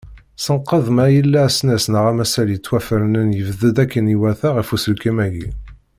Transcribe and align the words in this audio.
Senqed 0.43 0.85
ma 0.95 1.05
yella 1.15 1.39
asnas 1.47 1.85
neɣ 1.93 2.05
amasal 2.11 2.47
yettwafernen 2.51 3.29
yebded 3.39 3.75
akken 3.83 4.11
iwata 4.15 4.49
ɣef 4.57 4.69
uselkim-agi. 4.75 5.49